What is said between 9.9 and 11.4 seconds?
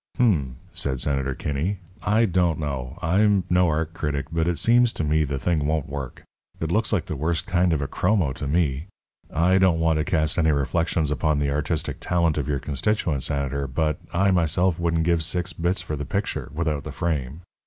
to cast any reflections upon